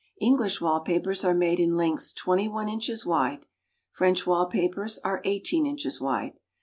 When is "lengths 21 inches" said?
1.77-3.05